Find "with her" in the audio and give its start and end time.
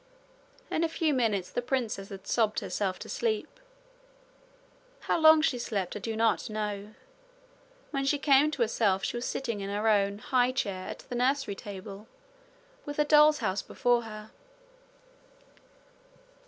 12.83-13.03